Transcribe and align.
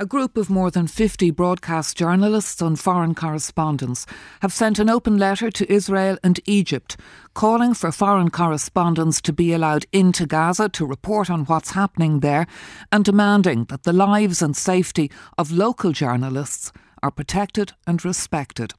A 0.00 0.06
group 0.06 0.38
of 0.38 0.48
more 0.48 0.70
than 0.70 0.86
50 0.86 1.30
broadcast 1.32 1.94
journalists 1.94 2.62
and 2.62 2.80
foreign 2.80 3.14
correspondents 3.14 4.06
have 4.40 4.50
sent 4.50 4.78
an 4.78 4.88
open 4.88 5.18
letter 5.18 5.50
to 5.50 5.70
Israel 5.70 6.16
and 6.24 6.40
Egypt 6.46 6.96
calling 7.34 7.74
for 7.74 7.92
foreign 7.92 8.30
correspondents 8.30 9.20
to 9.20 9.30
be 9.30 9.52
allowed 9.52 9.84
into 9.92 10.24
Gaza 10.24 10.70
to 10.70 10.86
report 10.86 11.28
on 11.28 11.44
what's 11.44 11.72
happening 11.72 12.20
there 12.20 12.46
and 12.90 13.04
demanding 13.04 13.64
that 13.64 13.82
the 13.82 13.92
lives 13.92 14.40
and 14.40 14.56
safety 14.56 15.10
of 15.36 15.52
local 15.52 15.92
journalists 15.92 16.72
are 17.02 17.10
protected 17.10 17.74
and 17.86 18.02
respected. 18.02 18.72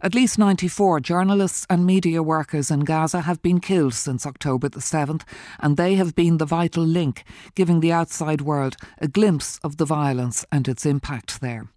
At 0.00 0.14
least 0.14 0.38
94 0.38 1.00
journalists 1.00 1.66
and 1.68 1.84
media 1.84 2.22
workers 2.22 2.70
in 2.70 2.80
Gaza 2.80 3.22
have 3.22 3.42
been 3.42 3.60
killed 3.60 3.94
since 3.94 4.26
October 4.26 4.68
the 4.68 4.80
7th, 4.80 5.22
and 5.58 5.76
they 5.76 5.96
have 5.96 6.14
been 6.14 6.38
the 6.38 6.46
vital 6.46 6.84
link, 6.84 7.24
giving 7.54 7.80
the 7.80 7.92
outside 7.92 8.40
world 8.40 8.76
a 8.98 9.08
glimpse 9.08 9.58
of 9.64 9.76
the 9.76 9.84
violence 9.84 10.44
and 10.52 10.68
its 10.68 10.86
impact 10.86 11.40
there. 11.40 11.68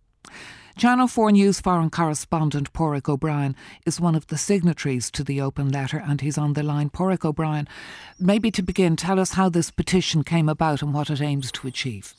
Channel 0.78 1.08
4 1.08 1.32
News 1.32 1.60
foreign 1.60 1.90
correspondent 1.90 2.72
Paraic 2.74 3.10
O'Brien 3.10 3.56
is 3.86 4.00
one 4.00 4.16
of 4.16 4.28
the 4.28 4.38
signatories 4.38 5.12
to 5.12 5.24
the 5.24 5.42
open 5.42 5.70
letter 5.70 5.98
and 5.98 6.22
he's 6.22 6.38
on 6.38 6.54
the 6.54 6.64
line. 6.64 6.90
Paraic 6.90 7.26
O'Brien, 7.26 7.68
maybe 8.20 8.52
to 8.52 8.64
begin, 8.64 8.96
tell 8.96 9.20
us 9.20 9.34
how 9.34 9.50
this 9.50 9.70
petition 9.70 10.24
came 10.24 10.48
about 10.48 10.82
and 10.82 10.94
what 10.94 11.10
it 11.10 11.22
aims 11.22 11.52
to 11.52 11.68
achieve. 11.68 12.14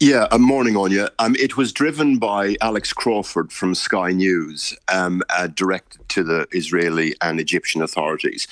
Yeah, 0.00 0.26
a 0.30 0.38
morning 0.38 0.76
on 0.76 0.90
you. 0.90 1.08
Um, 1.18 1.36
it 1.36 1.56
was 1.56 1.72
driven 1.72 2.18
by 2.18 2.56
Alex 2.60 2.92
Crawford 2.92 3.52
from 3.52 3.74
Sky 3.74 4.12
News, 4.12 4.76
um, 4.92 5.22
uh, 5.30 5.48
directed 5.48 6.08
to 6.10 6.22
the 6.22 6.46
Israeli 6.52 7.14
and 7.20 7.40
Egyptian 7.40 7.82
authorities. 7.82 8.46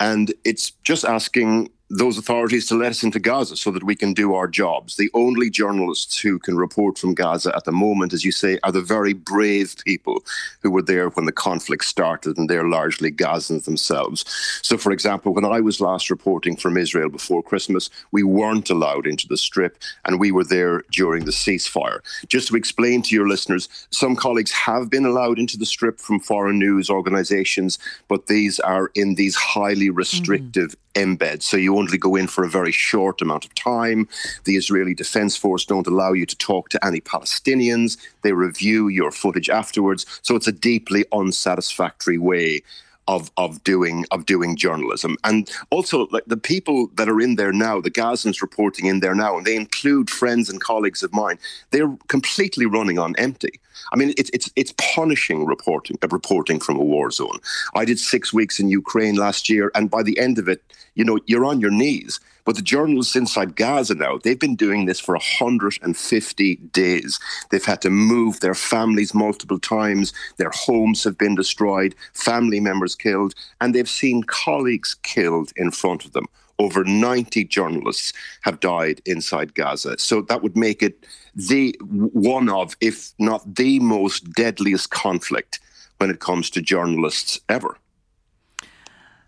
And 0.00 0.32
it's 0.44 0.70
just 0.82 1.04
asking 1.04 1.70
those 1.94 2.16
authorities 2.16 2.66
to 2.66 2.74
let 2.74 2.90
us 2.90 3.02
into 3.02 3.20
Gaza 3.20 3.54
so 3.54 3.70
that 3.70 3.84
we 3.84 3.94
can 3.94 4.14
do 4.14 4.32
our 4.32 4.48
jobs. 4.48 4.96
The 4.96 5.10
only 5.12 5.50
journalists 5.50 6.18
who 6.18 6.38
can 6.38 6.56
report 6.56 6.96
from 6.96 7.12
Gaza 7.12 7.54
at 7.54 7.64
the 7.64 7.72
moment, 7.72 8.14
as 8.14 8.24
you 8.24 8.32
say, 8.32 8.58
are 8.62 8.72
the 8.72 8.80
very 8.80 9.12
brave 9.12 9.76
people 9.84 10.24
who 10.62 10.70
were 10.70 10.80
there 10.80 11.10
when 11.10 11.26
the 11.26 11.32
conflict 11.32 11.84
started, 11.84 12.38
and 12.38 12.48
they're 12.48 12.66
largely 12.66 13.12
Gazans 13.12 13.64
themselves. 13.64 14.24
So, 14.62 14.78
for 14.78 14.90
example, 14.90 15.34
when 15.34 15.44
I 15.44 15.60
was 15.60 15.82
last 15.82 16.08
reporting 16.08 16.56
from 16.56 16.78
Israel 16.78 17.10
before 17.10 17.42
Christmas, 17.42 17.90
we 18.10 18.22
weren't 18.22 18.70
allowed 18.70 19.06
into 19.06 19.28
the 19.28 19.36
strip, 19.36 19.76
and 20.06 20.18
we 20.18 20.32
were 20.32 20.44
there 20.44 20.84
during 20.92 21.26
the 21.26 21.30
ceasefire. 21.30 22.00
Just 22.26 22.48
to 22.48 22.56
explain 22.56 23.02
to 23.02 23.14
your 23.14 23.28
listeners, 23.28 23.68
some 23.90 24.16
colleagues 24.16 24.50
have 24.52 24.88
been 24.88 25.04
allowed 25.04 25.38
into 25.38 25.58
the 25.58 25.66
strip 25.66 26.00
from 26.00 26.20
foreign 26.20 26.58
news 26.58 26.88
organizations, 26.88 27.78
but 28.08 28.28
these 28.28 28.58
are 28.60 28.90
in 28.94 29.16
these 29.16 29.36
highly 29.36 29.90
restrictive 29.90 30.70
mm-hmm 30.70 30.78
embed. 30.94 31.42
So 31.42 31.56
you 31.56 31.72
only 31.82 31.98
go 31.98 32.16
in 32.16 32.28
for 32.28 32.44
a 32.44 32.48
very 32.48 32.72
short 32.72 33.20
amount 33.20 33.44
of 33.44 33.54
time. 33.54 34.08
The 34.44 34.56
Israeli 34.56 34.94
Defense 34.94 35.36
Force 35.36 35.64
don't 35.64 35.86
allow 35.86 36.12
you 36.12 36.26
to 36.26 36.36
talk 36.36 36.68
to 36.70 36.84
any 36.84 37.00
Palestinians. 37.00 37.98
They 38.22 38.32
review 38.32 38.88
your 38.88 39.10
footage 39.10 39.50
afterwards. 39.50 40.06
So 40.22 40.36
it's 40.36 40.48
a 40.48 40.52
deeply 40.52 41.04
unsatisfactory 41.12 42.18
way 42.18 42.62
of 43.08 43.30
of 43.36 43.62
doing 43.64 44.06
of 44.10 44.26
doing 44.26 44.56
journalism. 44.56 45.16
And 45.24 45.50
also 45.70 46.06
like 46.10 46.24
the 46.26 46.36
people 46.36 46.88
that 46.94 47.08
are 47.08 47.20
in 47.20 47.34
there 47.36 47.52
now, 47.52 47.80
the 47.80 47.90
Gazans 47.90 48.40
reporting 48.40 48.86
in 48.86 49.00
there 49.00 49.14
now, 49.14 49.36
and 49.36 49.46
they 49.46 49.56
include 49.56 50.08
friends 50.08 50.48
and 50.48 50.60
colleagues 50.60 51.02
of 51.02 51.12
mine, 51.12 51.38
they're 51.72 51.96
completely 52.08 52.66
running 52.66 52.98
on 52.98 53.14
empty. 53.18 53.54
I 53.92 53.96
mean, 53.96 54.14
it's 54.16 54.30
it's 54.32 54.50
it's 54.56 54.74
punishing 54.94 55.44
reporting 55.46 55.98
uh, 56.02 56.08
reporting 56.08 56.60
from 56.60 56.76
a 56.78 56.84
war 56.84 57.10
zone. 57.10 57.38
I 57.74 57.84
did 57.84 57.98
six 57.98 58.32
weeks 58.32 58.60
in 58.60 58.68
Ukraine 58.68 59.16
last 59.16 59.48
year, 59.48 59.70
and 59.74 59.90
by 59.90 60.02
the 60.02 60.18
end 60.18 60.38
of 60.38 60.48
it, 60.48 60.62
you 60.94 61.04
know, 61.04 61.18
you're 61.26 61.44
on 61.44 61.60
your 61.60 61.70
knees. 61.70 62.20
But 62.44 62.56
the 62.56 62.62
journalists 62.62 63.14
inside 63.14 63.56
Gaza 63.56 63.94
now, 63.94 64.18
they've 64.18 64.38
been 64.38 64.56
doing 64.56 64.86
this 64.86 64.98
for 64.98 65.14
150 65.14 66.56
days. 66.56 67.20
They've 67.50 67.64
had 67.64 67.80
to 67.82 67.90
move 67.90 68.40
their 68.40 68.54
families 68.54 69.14
multiple 69.14 69.60
times. 69.60 70.12
Their 70.38 70.50
homes 70.50 71.04
have 71.04 71.16
been 71.16 71.36
destroyed, 71.36 71.94
family 72.14 72.58
members 72.58 72.94
killed, 72.94 73.34
and 73.60 73.74
they've 73.74 73.88
seen 73.88 74.24
colleagues 74.24 74.94
killed 75.02 75.52
in 75.56 75.70
front 75.70 76.04
of 76.04 76.12
them. 76.12 76.26
Over 76.58 76.84
90 76.84 77.44
journalists 77.44 78.12
have 78.42 78.60
died 78.60 79.00
inside 79.06 79.54
Gaza. 79.54 79.98
So 79.98 80.22
that 80.22 80.42
would 80.42 80.56
make 80.56 80.82
it 80.82 81.06
the 81.34 81.76
one 81.80 82.48
of, 82.48 82.76
if 82.80 83.12
not 83.18 83.54
the 83.54 83.80
most 83.80 84.32
deadliest 84.32 84.90
conflict 84.90 85.60
when 85.98 86.10
it 86.10 86.20
comes 86.20 86.50
to 86.50 86.60
journalists 86.60 87.40
ever. 87.48 87.76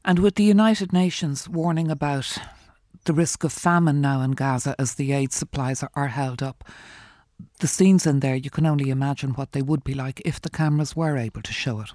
And 0.04 0.18
with 0.18 0.34
the 0.34 0.44
United 0.44 0.92
Nations 0.92 1.48
warning 1.48 1.90
about 1.90 2.38
the 3.04 3.14
risk 3.14 3.44
of 3.44 3.52
famine 3.52 4.00
now 4.00 4.20
in 4.20 4.32
Gaza 4.32 4.74
as 4.78 4.94
the 4.94 5.12
aid 5.12 5.32
supplies 5.32 5.82
are, 5.82 5.90
are 5.94 6.08
held 6.08 6.42
up, 6.42 6.64
the 7.60 7.66
scenes 7.66 8.06
in 8.06 8.20
there, 8.20 8.36
you 8.36 8.50
can 8.50 8.66
only 8.66 8.90
imagine 8.90 9.30
what 9.30 9.52
they 9.52 9.62
would 9.62 9.82
be 9.82 9.94
like 9.94 10.20
if 10.24 10.40
the 10.40 10.50
cameras 10.50 10.94
were 10.94 11.16
able 11.16 11.42
to 11.42 11.52
show 11.52 11.80
it. 11.80 11.90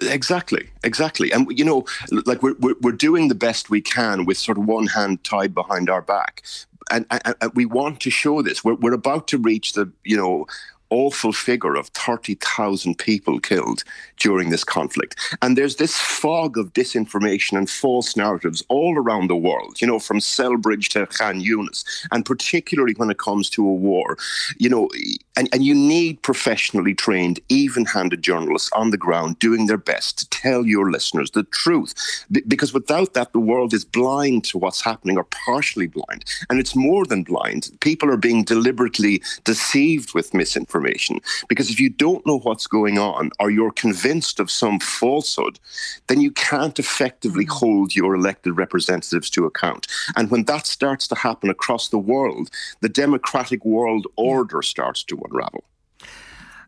Exactly, 0.00 0.70
exactly. 0.82 1.30
And, 1.32 1.46
you 1.56 1.64
know, 1.64 1.84
like 2.24 2.42
we're, 2.42 2.54
we're, 2.60 2.76
we're 2.80 2.92
doing 2.92 3.28
the 3.28 3.34
best 3.34 3.68
we 3.68 3.82
can 3.82 4.24
with 4.24 4.38
sort 4.38 4.56
of 4.56 4.64
one 4.64 4.86
hand 4.86 5.24
tied 5.24 5.54
behind 5.54 5.90
our 5.90 6.02
back. 6.02 6.42
And, 6.90 7.04
and, 7.10 7.34
and 7.40 7.52
we 7.54 7.66
want 7.66 8.00
to 8.00 8.10
show 8.10 8.42
this. 8.42 8.64
We're, 8.64 8.74
we're 8.74 8.94
about 8.94 9.28
to 9.28 9.38
reach 9.38 9.72
the, 9.72 9.90
you 10.04 10.16
know, 10.16 10.46
awful 10.94 11.32
figure 11.32 11.74
of 11.74 11.88
30,000 11.88 12.96
people 12.96 13.40
killed 13.40 13.82
during 14.18 14.50
this 14.50 14.62
conflict. 14.62 15.18
And 15.42 15.58
there's 15.58 15.76
this 15.76 15.96
fog 15.96 16.56
of 16.56 16.72
disinformation 16.72 17.58
and 17.58 17.68
false 17.68 18.16
narratives 18.16 18.62
all 18.68 18.96
around 18.96 19.28
the 19.28 19.36
world, 19.36 19.80
you 19.80 19.88
know, 19.88 19.98
from 19.98 20.20
Selbridge 20.20 20.88
to 20.90 21.06
Khan 21.06 21.40
Yunis, 21.40 21.84
and 22.12 22.24
particularly 22.24 22.94
when 22.96 23.10
it 23.10 23.18
comes 23.18 23.50
to 23.50 23.66
a 23.66 23.74
war, 23.74 24.16
you 24.56 24.68
know, 24.68 24.88
and, 25.36 25.48
and 25.52 25.64
you 25.64 25.74
need 25.74 26.22
professionally 26.22 26.94
trained, 26.94 27.40
even 27.48 27.84
handed 27.86 28.22
journalists 28.22 28.70
on 28.72 28.90
the 28.90 28.96
ground 28.96 29.40
doing 29.40 29.66
their 29.66 29.76
best 29.76 30.18
to 30.18 30.28
tell 30.30 30.64
your 30.64 30.92
listeners 30.92 31.32
the 31.32 31.42
truth. 31.42 31.92
B- 32.30 32.42
because 32.46 32.72
without 32.72 33.14
that, 33.14 33.32
the 33.32 33.40
world 33.40 33.74
is 33.74 33.84
blind 33.84 34.44
to 34.44 34.58
what's 34.58 34.80
happening 34.80 35.16
or 35.18 35.26
partially 35.46 35.88
blind. 35.88 36.24
And 36.48 36.60
it's 36.60 36.76
more 36.76 37.04
than 37.04 37.24
blind. 37.24 37.70
People 37.80 38.08
are 38.10 38.16
being 38.16 38.44
deliberately 38.44 39.22
deceived 39.42 40.14
with 40.14 40.34
misinformation 40.34 40.83
information. 40.84 41.20
Because 41.48 41.70
if 41.70 41.80
you 41.80 41.90
don't 41.90 42.26
know 42.26 42.38
what's 42.40 42.66
going 42.66 42.98
on 42.98 43.30
or 43.38 43.50
you're 43.50 43.72
convinced 43.72 44.40
of 44.40 44.50
some 44.50 44.78
falsehood, 44.80 45.58
then 46.06 46.20
you 46.20 46.30
can't 46.30 46.78
effectively 46.78 47.44
mm-hmm. 47.44 47.66
hold 47.66 47.96
your 47.96 48.14
elected 48.14 48.56
representatives 48.56 49.30
to 49.30 49.46
account. 49.46 49.86
And 50.16 50.30
when 50.30 50.44
that 50.44 50.66
starts 50.66 51.08
to 51.08 51.14
happen 51.14 51.50
across 51.50 51.88
the 51.88 51.98
world, 51.98 52.50
the 52.80 52.88
democratic 52.88 53.64
world 53.64 54.06
order 54.16 54.62
starts 54.62 55.04
to 55.04 55.20
unravel. 55.24 55.64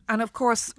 And 0.09 0.23
of 0.23 0.33
course, 0.33 0.73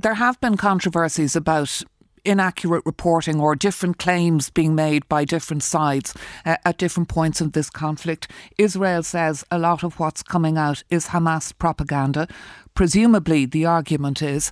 there 0.00 0.14
have 0.14 0.38
been 0.40 0.56
controversies 0.56 1.34
about 1.34 1.82
inaccurate 2.24 2.82
reporting 2.86 3.40
or 3.40 3.54
different 3.54 3.98
claims 3.98 4.50
being 4.50 4.74
made 4.74 5.08
by 5.08 5.24
different 5.24 5.62
sides 5.62 6.14
uh, 6.44 6.56
at 6.64 6.78
different 6.78 7.08
points 7.08 7.40
in 7.40 7.50
this 7.50 7.70
conflict. 7.70 8.30
Israel 8.58 9.02
says 9.02 9.44
a 9.50 9.58
lot 9.58 9.82
of 9.82 9.98
what's 9.98 10.22
coming 10.22 10.56
out 10.56 10.82
is 10.90 11.08
Hamas 11.08 11.52
propaganda. 11.58 12.26
Presumably, 12.74 13.46
the 13.46 13.66
argument 13.66 14.22
is 14.22 14.50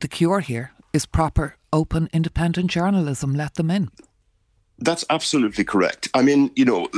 the 0.00 0.08
cure 0.08 0.40
here 0.40 0.72
is 0.92 1.06
proper, 1.06 1.56
open, 1.72 2.08
independent 2.12 2.70
journalism. 2.70 3.34
Let 3.34 3.54
them 3.54 3.70
in. 3.70 3.90
That's 4.82 5.04
absolutely 5.10 5.64
correct. 5.64 6.08
I 6.14 6.22
mean, 6.22 6.50
you 6.56 6.64
know, 6.64 6.88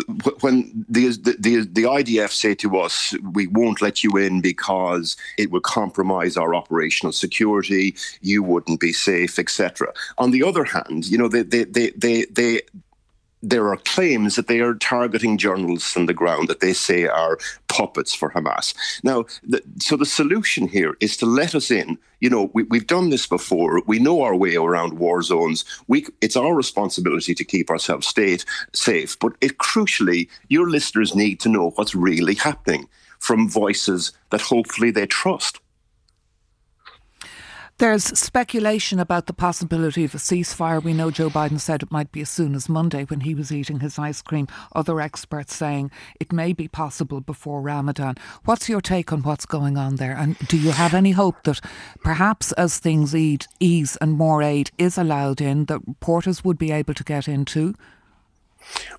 when 0.41 0.85
the, 0.89 1.09
the 1.39 1.69
the 1.71 1.83
IDF 1.83 2.31
say 2.31 2.55
to 2.57 2.79
us, 2.79 3.15
"We 3.33 3.49
won't 3.49 3.83
let 3.83 4.05
you 4.05 4.17
in 4.17 4.41
because 4.41 5.17
it 5.37 5.51
would 5.51 5.65
compromise 5.65 6.37
our 6.37 6.55
operational 6.55 7.13
security. 7.13 7.97
You 8.21 8.45
wouldn't 8.45 8.79
be 8.79 8.93
safe, 8.93 9.39
etc." 9.39 9.93
On 10.19 10.31
the 10.31 10.45
other 10.45 10.65
hand, 10.65 11.07
you 11.07 11.19
know, 11.19 11.29
they 11.29 11.43
they 11.43 11.65
they 11.65 11.91
they, 11.91 12.25
they 12.27 12.61
there 13.43 13.69
are 13.69 13.77
claims 13.77 14.37
that 14.37 14.47
they 14.47 14.61
are 14.61 14.75
targeting 14.75 15.37
journalists 15.37 15.97
on 15.97 16.07
the 16.07 16.15
ground 16.15 16.49
that 16.49 16.61
they 16.61 16.73
say 16.73 17.07
are 17.07 17.39
puppets 17.73 18.15
for 18.15 18.31
Hamas. 18.31 18.75
Now, 19.03 19.25
the, 19.43 19.63
so 19.79 19.97
the 19.97 20.07
solution 20.07 20.69
here 20.69 20.97
is 21.01 21.17
to 21.19 21.27
let 21.27 21.55
us 21.55 21.71
in. 21.71 21.99
You 22.21 22.31
know, 22.31 22.51
we, 22.55 22.65
have 22.73 22.87
done 22.87 23.11
this 23.11 23.27
before. 23.27 23.83
We 23.87 23.99
know 23.99 24.23
our 24.23 24.37
way 24.37 24.57
around 24.57 24.99
war 24.99 25.23
zones. 25.23 25.65
We, 25.89 26.07
it's 26.21 26.37
our 26.37 26.55
responsibility 26.55 27.35
to 27.35 27.45
keep 27.45 27.71
ourselves 27.71 28.07
state 28.07 28.45
safe. 28.73 29.19
But 29.19 29.33
it, 29.41 29.59
crucially, 29.59 30.29
your 30.49 30.69
listeners 30.69 31.15
need 31.15 31.41
to 31.41 31.49
know 31.49 31.71
what's 31.71 31.95
really 31.95 32.35
happening 32.35 32.89
from 33.19 33.49
voices 33.49 34.13
that 34.31 34.41
hopefully 34.41 34.91
they 34.91 35.07
trust. 35.07 35.61
There's 37.83 38.17
speculation 38.17 39.01
about 39.01 39.27
the 39.27 39.33
possibility 39.33 40.05
of 40.05 40.15
a 40.15 40.19
ceasefire. 40.19 40.81
We 40.81 40.93
know 40.93 41.11
Joe 41.11 41.29
Biden 41.29 41.59
said 41.59 41.83
it 41.83 41.91
might 41.91 42.13
be 42.13 42.21
as 42.21 42.31
soon 42.31 42.55
as 42.55 42.69
Monday 42.69 43.03
when 43.03 43.23
he 43.23 43.35
was 43.35 43.51
eating 43.51 43.81
his 43.81 43.99
ice 43.99 44.23
cream. 44.23 44.47
Other 44.73 45.01
experts 45.01 45.57
saying 45.57 45.91
it 46.21 46.33
may 46.33 46.53
be 46.53 46.69
possible 46.69 47.21
before 47.21 47.61
Ramadan. 47.61 48.19
What's 48.45 48.69
your 48.69 48.81
take 48.81 49.13
on 49.13 49.25
what's 49.25 49.47
going 49.47 49.77
on 49.77 49.97
there? 49.97 50.17
And 50.17 50.39
do 50.47 50.59
you 50.59 50.71
have 50.71 50.95
any 50.95 51.11
hope 51.11 51.43
that 51.43 51.61
perhaps 52.05 52.53
as 52.53 52.79
things 52.79 53.17
ease 53.17 53.97
and 54.01 54.13
more 54.13 54.45
aid 54.45 54.71
is 54.79 54.97
allowed 54.97 55.41
in, 55.41 55.65
that 55.65 55.81
reporters 55.85 56.45
would 56.45 56.59
be 56.59 56.71
able 56.71 56.95
to 56.95 57.03
get 57.03 57.27
in 57.27 57.45
too? 57.45 57.75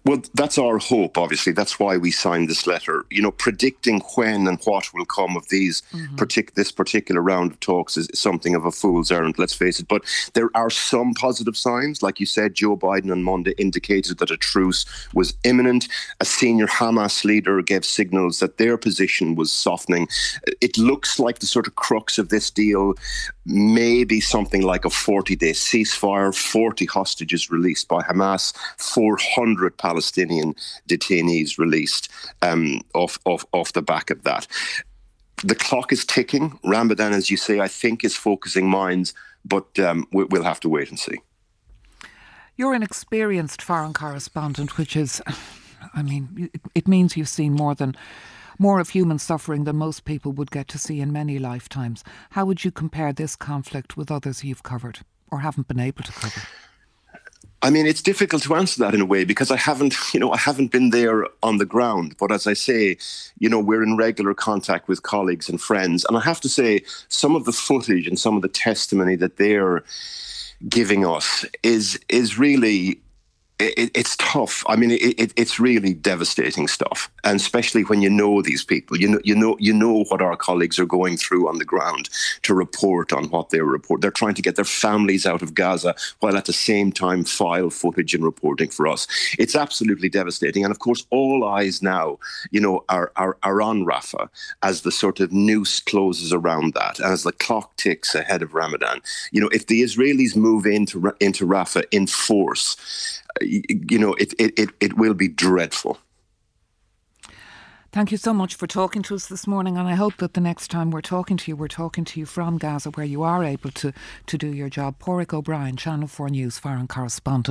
Well, 0.06 0.22
that's 0.34 0.58
our 0.58 0.78
hope, 0.78 1.18
obviously. 1.18 1.54
That's 1.54 1.80
why 1.80 1.98
we 1.98 2.12
signed 2.12 2.50
this 2.50 2.68
letter. 2.68 3.06
You 3.10 3.22
know, 3.22 3.32
predicting 3.32 4.02
when 4.16 4.48
and 4.48 4.60
what 4.64 4.94
will 4.94 5.06
come 5.06 5.38
of 5.38 5.48
these 5.50 5.82
mm-hmm. 5.92 6.16
partic- 6.16 6.54
this 6.56 6.72
particular 6.72 7.22
round 7.22 7.52
of 7.52 7.60
talks 7.60 7.98
is 7.98 8.10
something 8.14 8.56
of 8.56 8.66
a 8.66 8.72
fool's 8.72 9.12
errand, 9.12 9.40
let's 9.40 9.54
face 9.54 9.80
it. 9.80 9.88
But 9.88 10.04
there 10.34 10.50
are 10.56 10.70
some 10.70 11.14
positive 11.14 11.58
signs. 11.58 12.02
Like 12.02 12.20
you 12.20 12.26
said, 12.26 12.56
Joe 12.56 12.76
Biden 12.78 13.12
on 13.12 13.24
Monday 13.24 13.54
indicated 13.58 14.18
that 14.20 14.32
a 14.32 14.38
truce 14.38 14.86
was 15.14 15.34
imminent. 15.44 15.88
A 16.20 16.26
senior 16.26 16.68
Hamas 16.68 17.24
leader 17.24 17.62
gave 17.62 17.86
signals 17.86 18.40
that 18.40 18.58
their 18.58 18.78
position 18.78 19.36
was 19.36 19.52
softening. 19.52 20.08
It 20.62 20.78
looks 20.78 21.20
like 21.20 21.40
the 21.40 21.46
sort 21.46 21.68
of 21.68 21.76
crux 21.76 22.18
of 22.18 22.30
this 22.30 22.50
deal 22.50 22.96
may 23.46 24.04
be 24.04 24.22
something 24.22 24.62
like 24.62 24.86
a 24.86 24.90
40 24.90 25.36
day 25.36 25.52
ceasefire, 25.52 26.34
40 26.34 26.86
hostages 26.86 27.52
released 27.52 27.88
by 27.88 28.02
Hamas, 28.02 28.54
400 28.78 29.78
Palestinian 29.78 30.56
detainees 30.88 31.58
released 31.58 32.10
um, 32.42 32.82
off, 32.94 33.20
off, 33.26 33.46
off 33.52 33.74
the 33.74 33.82
back 33.82 34.10
of 34.10 34.24
that. 34.24 34.48
The 35.44 35.56
clock 35.56 35.92
is 35.92 36.06
ticking. 36.06 36.58
Ramadan, 36.64 37.12
as 37.12 37.30
you 37.30 37.38
say, 37.38 37.60
I 37.60 37.68
think 37.68 38.04
is 38.04 38.16
focusing 38.16 38.70
minds, 38.70 39.14
but 39.44 39.78
um, 39.80 40.08
we'll 40.14 40.44
have 40.44 40.62
to 40.62 40.70
wait 40.70 40.90
and 40.90 41.00
see. 41.00 41.20
You're 42.56 42.74
an 42.74 42.84
experienced 42.84 43.62
foreign 43.62 43.94
correspondent, 43.94 44.78
which 44.78 44.96
is, 44.96 45.22
I 45.94 46.02
mean, 46.02 46.50
it, 46.54 46.62
it 46.76 46.88
means 46.88 47.18
you've 47.18 47.28
seen 47.28 47.54
more 47.54 47.76
than 47.76 47.96
more 48.60 48.80
of 48.80 48.90
human 48.90 49.20
suffering 49.20 49.64
than 49.64 49.76
most 49.76 50.06
people 50.06 50.32
would 50.34 50.52
get 50.52 50.68
to 50.70 50.78
see 50.78 51.02
in 51.02 51.12
many 51.12 51.40
lifetimes. 51.40 52.04
How 52.32 52.46
would 52.46 52.64
you 52.64 52.72
compare 52.72 53.14
this 53.14 53.36
conflict 53.36 53.98
with 53.98 54.12
others 54.12 54.44
you've 54.44 54.64
covered 54.64 55.00
or 55.32 55.40
haven't 55.40 55.68
been 55.68 55.80
able 55.80 56.04
to 56.04 56.12
cover? 56.12 56.42
I 57.64 57.70
mean, 57.70 57.86
it's 57.86 58.02
difficult 58.02 58.44
to 58.44 58.56
answer 58.56 58.84
that 58.84 58.94
in 58.94 59.00
a 59.00 59.06
way 59.06 59.24
because 59.24 59.50
I 59.50 59.56
haven't, 59.56 59.96
you 60.14 60.20
know, 60.20 60.34
I 60.34 60.38
haven't 60.38 60.72
been 60.72 60.90
there 60.90 61.26
on 61.42 61.60
the 61.60 61.66
ground. 61.66 62.16
But 62.20 62.32
as 62.32 62.46
I 62.46 62.54
say, 62.54 62.98
you 63.40 63.48
know, 63.48 63.60
we're 63.60 63.82
in 63.82 63.96
regular 63.96 64.34
contact 64.34 64.90
with 64.90 65.04
colleagues 65.04 65.48
and 65.48 65.62
friends, 65.62 66.06
and 66.06 66.18
I 66.18 66.20
have 66.22 66.42
to 66.42 66.50
say, 66.50 66.82
some 67.08 67.38
of 67.38 67.46
the 67.46 67.54
footage 67.54 68.06
and 68.06 68.20
some 68.20 68.36
of 68.36 68.42
the 68.42 68.50
testimony 68.50 69.16
that 69.16 69.38
they're 69.38 69.82
giving 70.68 71.06
us 71.06 71.46
is 71.62 72.00
is 72.10 72.38
really 72.38 73.00
it, 73.60 73.92
it's 73.94 74.16
tough. 74.18 74.64
I 74.68 74.76
mean, 74.76 74.92
it, 74.92 75.34
it's 75.36 75.60
really 75.60 75.94
devastating 75.94 76.68
stuff, 76.68 77.12
and 77.24 77.36
especially 77.40 77.84
when 77.84 78.02
you 78.02 78.10
know 78.10 78.42
these 78.42 78.64
people. 78.64 79.00
You 79.00 79.10
know, 79.10 79.20
you 79.24 79.36
know, 79.36 79.58
you 79.60 79.74
know 79.74 80.04
what 80.06 80.22
our 80.22 80.36
colleagues 80.36 80.80
are 80.80 80.86
going 80.86 81.18
through 81.18 81.48
on 81.48 81.58
the 81.58 81.66
ground 81.66 82.10
to 82.44 82.54
report 82.54 83.14
on 83.14 83.30
what 83.30 83.52
they 83.52 83.62
report. 83.62 84.02
They're 84.02 84.12
trying 84.12 84.34
to 84.36 84.42
get 84.42 84.56
their 84.56 84.66
families 84.66 85.26
out 85.26 85.42
of 85.42 85.54
Gaza 85.54 85.96
while 86.20 86.36
at 86.36 86.46
the 86.46 86.54
same 86.54 86.92
time 86.92 87.24
file 87.24 87.70
footage 87.70 88.14
and 88.14 88.24
reporting 88.24 88.70
for 88.70 88.88
us. 88.88 89.08
It's 89.38 89.56
absolutely 89.56 90.10
devastating, 90.10 90.64
and 90.64 90.72
of 90.72 90.80
course, 90.80 91.06
all 91.10 91.46
eyes 91.46 91.82
now, 91.82 92.20
you 92.52 92.60
know, 92.60 92.84
are 92.90 93.12
are, 93.16 93.38
are 93.44 93.62
on 93.62 93.86
Rafah 93.86 94.30
as 94.64 94.82
the 94.82 94.92
sort 94.92 95.20
of 95.20 95.32
noose 95.32 95.80
closes 95.80 96.34
around 96.34 96.74
that, 96.74 97.00
as 97.00 97.24
the 97.24 97.32
clock 97.32 97.76
ticks 97.78 98.16
ahead 98.16 98.42
of 98.42 98.54
Ramadan. 98.54 99.02
You 99.32 99.42
know, 99.42 99.50
if 99.50 99.68
the 99.68 99.84
Israelis 99.84 100.36
move 100.36 100.66
into 100.66 101.14
into 101.20 101.46
Rafah 101.46 101.86
in 101.92 102.08
force 102.08 102.76
you 103.42 104.00
know, 104.00 104.14
it, 104.14 104.34
it, 104.40 104.58
it, 104.58 104.70
it 104.80 104.98
will 104.98 105.14
be 105.14 105.28
dreadful. 105.28 105.98
Thank 107.94 108.12
you 108.12 108.18
so 108.18 108.34
much 108.34 108.56
for 108.56 108.66
talking 108.66 109.04
to 109.04 109.14
us 109.14 109.28
this 109.28 109.46
morning, 109.46 109.78
and 109.78 109.88
I 109.88 109.94
hope 109.94 110.18
that 110.18 110.34
the 110.34 110.42
next 110.42 110.72
time 110.72 110.90
we're 110.90 111.02
talking 111.02 111.38
to 111.38 111.52
you, 111.52 111.56
we're 111.56 111.68
talking 111.68 112.04
to 112.06 112.20
you 112.20 112.26
from 112.26 112.58
Gaza, 112.58 112.90
where 112.90 113.06
you 113.06 113.22
are 113.22 113.44
able 113.44 113.70
to, 113.70 113.94
to 114.26 114.38
do 114.38 114.48
your 114.48 114.68
job. 114.68 114.98
Paraic 114.98 115.32
O'Brien, 115.32 115.78
Channel 115.78 116.08
4 116.08 116.30
News 116.30 116.58
foreign 116.58 116.88
correspondent. 116.88 117.50